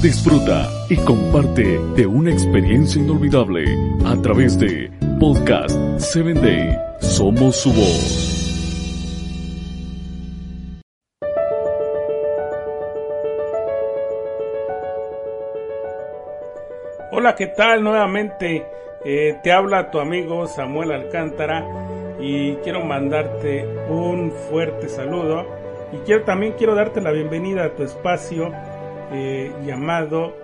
Disfruta 0.00 0.70
y 0.88 0.96
comparte 0.98 1.78
de 1.96 2.06
una 2.06 2.30
experiencia 2.30 3.02
inolvidable 3.02 3.64
a 4.04 4.14
través 4.22 4.56
de 4.58 4.90
Podcast 5.18 5.76
7 5.98 6.34
Day. 6.34 6.78
Somos 7.00 7.56
su 7.56 7.72
voz. 7.72 8.36
Hola, 17.10 17.34
¿qué 17.34 17.48
tal? 17.48 17.82
Nuevamente 17.82 18.64
eh, 19.04 19.36
te 19.42 19.50
habla 19.50 19.90
tu 19.90 19.98
amigo 19.98 20.46
Samuel 20.46 20.92
Alcántara 20.92 21.64
y 22.20 22.54
quiero 22.56 22.84
mandarte 22.84 23.66
un 23.88 24.30
fuerte 24.30 24.88
saludo 24.88 25.44
y 25.92 25.96
quiero 25.98 26.24
también 26.24 26.52
quiero 26.52 26.76
darte 26.76 27.00
la 27.00 27.10
bienvenida 27.10 27.64
a 27.64 27.74
tu 27.74 27.82
espacio 27.82 28.52
eh, 29.12 29.52
llamado 29.64 30.34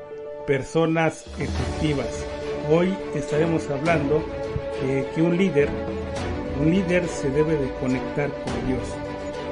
Personas 0.47 1.25
Efectivas. 1.39 2.27
Hoy 2.71 2.95
estaremos 3.15 3.69
hablando 3.71 4.25
eh, 4.85 5.07
que 5.15 5.23
un 5.23 5.37
líder, 5.37 5.69
un 6.61 6.71
líder 6.71 7.07
se 7.07 7.31
debe 7.31 7.57
de 7.57 7.71
conectar 7.81 8.31
con 8.31 8.67
Dios. 8.67 8.89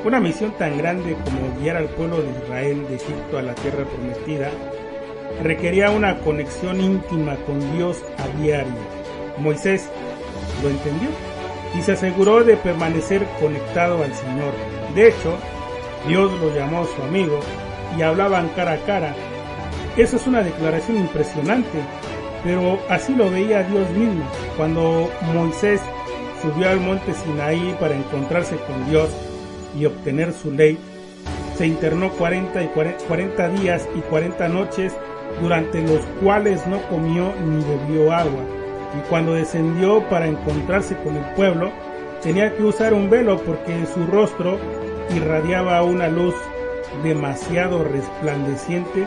Una 0.04 0.20
misión 0.20 0.52
tan 0.58 0.78
grande 0.78 1.16
como 1.24 1.60
guiar 1.60 1.76
al 1.76 1.88
pueblo 1.88 2.22
de 2.22 2.30
Israel 2.42 2.86
de 2.88 2.96
Egipto 2.96 3.38
a 3.38 3.42
la 3.42 3.54
tierra 3.54 3.84
prometida 3.84 4.50
requería 5.42 5.90
una 5.90 6.18
conexión 6.20 6.80
íntima 6.80 7.36
con 7.46 7.76
Dios 7.76 7.98
a 8.18 8.40
diario. 8.40 8.72
Moisés 9.38 9.88
lo 10.62 10.70
entendió 10.70 11.08
y 11.76 11.82
se 11.82 11.92
aseguró 11.92 12.44
de 12.44 12.56
permanecer 12.56 13.26
conectado 13.40 14.02
al 14.02 14.14
Señor. 14.14 14.52
De 14.94 15.08
hecho, 15.08 15.36
Dios 16.08 16.32
lo 16.40 16.54
llamó 16.54 16.84
su 16.84 17.02
amigo 17.02 17.40
y 17.96 18.02
hablaban 18.02 18.48
cara 18.50 18.72
a 18.72 18.78
cara. 18.78 19.14
Eso 19.96 20.16
es 20.16 20.26
una 20.26 20.42
declaración 20.42 20.98
impresionante, 20.98 21.80
pero 22.44 22.78
así 22.88 23.14
lo 23.14 23.30
veía 23.30 23.62
Dios 23.64 23.88
mismo 23.90 24.24
cuando 24.56 25.10
Moisés 25.34 25.80
subió 26.40 26.70
al 26.70 26.80
monte 26.80 27.12
Sinaí 27.12 27.76
para 27.80 27.96
encontrarse 27.96 28.56
con 28.56 28.88
Dios 28.88 29.10
y 29.78 29.86
obtener 29.86 30.32
su 30.32 30.50
ley. 30.52 30.78
Se 31.56 31.66
internó 31.66 32.10
40, 32.12 32.62
y 32.62 32.68
40 32.68 33.48
días 33.50 33.86
y 33.94 34.00
40 34.00 34.48
noches 34.48 34.94
durante 35.40 35.82
los 35.82 36.00
cuales 36.22 36.66
no 36.66 36.80
comió 36.88 37.34
ni 37.44 37.62
bebió 37.64 38.12
agua. 38.12 38.42
Y 38.98 39.08
cuando 39.08 39.34
descendió 39.34 40.02
para 40.08 40.26
encontrarse 40.26 40.96
con 40.96 41.16
el 41.16 41.24
pueblo, 41.34 41.70
tenía 42.22 42.54
que 42.56 42.62
usar 42.62 42.94
un 42.94 43.10
velo 43.10 43.38
porque 43.38 43.86
su 43.92 44.06
rostro 44.06 44.58
irradiaba 45.14 45.82
una 45.82 46.08
luz 46.08 46.34
demasiado 47.02 47.84
resplandeciente 47.84 49.06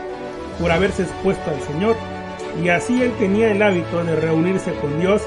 por 0.60 0.70
haberse 0.70 1.02
expuesto 1.02 1.50
al 1.50 1.60
Señor. 1.62 1.96
Y 2.62 2.68
así 2.68 3.02
él 3.02 3.12
tenía 3.18 3.50
el 3.50 3.62
hábito 3.62 4.04
de 4.04 4.16
reunirse 4.16 4.72
con 4.74 5.00
Dios 5.00 5.22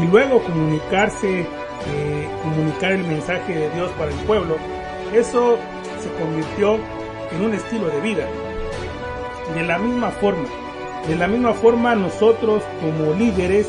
y 0.00 0.06
luego 0.10 0.42
comunicarse, 0.42 1.40
eh, 1.40 2.28
comunicar 2.42 2.92
el 2.92 3.04
mensaje 3.04 3.54
de 3.54 3.70
Dios 3.70 3.90
para 3.98 4.10
el 4.10 4.18
pueblo. 4.20 4.56
Eso 5.14 5.56
se 6.00 6.22
convirtió 6.22 6.78
en 7.32 7.42
un 7.42 7.54
estilo 7.54 7.88
de 7.88 8.00
vida. 8.00 8.26
De 9.54 9.62
la 9.62 9.78
misma 9.78 10.10
forma, 10.10 10.48
de 11.08 11.14
la 11.16 11.28
misma 11.28 11.52
forma 11.54 11.94
nosotros 11.94 12.62
como 12.80 13.14
líderes 13.14 13.68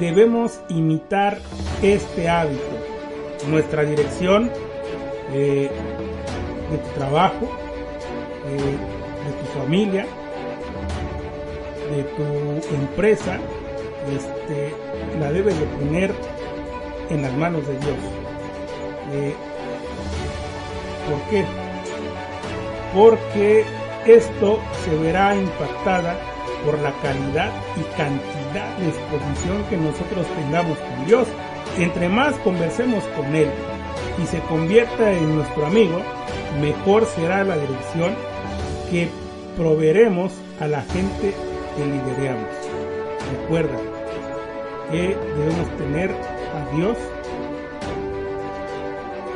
debemos 0.00 0.60
imitar 0.68 1.38
este 1.82 2.28
hábito. 2.28 2.62
Nuestra 3.48 3.82
dirección 3.82 4.50
eh, 5.32 5.70
de 6.70 6.78
trabajo, 6.96 7.48
de 8.44 9.32
tu 9.32 9.58
familia, 9.58 10.06
de 11.94 12.02
tu 12.04 12.74
empresa, 12.74 13.38
este, 14.10 14.74
la 15.20 15.30
debes 15.30 15.58
de 15.58 15.66
poner 15.66 16.12
en 17.10 17.22
las 17.22 17.32
manos 17.34 17.66
de 17.66 17.78
Dios. 17.78 17.96
Eh, 19.12 19.34
¿Por 21.08 21.20
qué? 21.30 21.44
Porque 22.94 23.64
esto 24.06 24.58
se 24.84 24.96
verá 24.96 25.36
impactada 25.36 26.16
por 26.64 26.78
la 26.78 26.92
calidad 27.02 27.50
y 27.76 27.82
cantidad 27.96 28.76
de 28.78 28.88
exposición 28.88 29.64
que 29.68 29.76
nosotros 29.76 30.26
tengamos 30.36 30.78
con 30.78 31.06
Dios. 31.06 31.28
Entre 31.78 32.08
más 32.08 32.34
conversemos 32.36 33.02
con 33.16 33.34
Él 33.34 33.50
y 34.22 34.26
se 34.26 34.40
convierta 34.40 35.12
en 35.12 35.36
nuestro 35.36 35.66
amigo, 35.66 36.02
mejor 36.60 37.06
será 37.06 37.44
la 37.44 37.56
dirección 37.56 38.14
que 38.92 39.08
proveeremos 39.56 40.32
a 40.60 40.68
la 40.68 40.82
gente 40.82 41.34
que 41.74 41.84
lideramos. 41.84 42.50
Recuerda 43.40 43.78
que 44.90 45.16
debemos 45.38 45.76
tener 45.78 46.10
a 46.10 46.76
Dios 46.76 46.98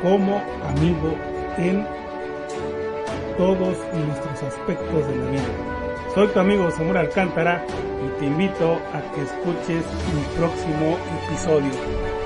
como 0.03 0.43
amigo 0.69 1.15
en 1.57 1.87
todos 3.39 3.79
nuestros 3.95 4.43
aspectos 4.43 5.09
de 5.09 5.17
la 5.17 5.31
vida. 5.31 5.43
Soy 6.15 6.29
tu 6.29 6.39
amigo 6.39 6.71
Samuel 6.71 6.99
Alcántara 6.99 7.65
y 8.05 8.21
te 8.21 8.27
invito 8.27 8.75
a 8.93 9.01
que 9.15 9.23
escuches 9.23 9.85
mi 10.15 10.37
próximo 10.37 10.99
episodio. 11.25 12.26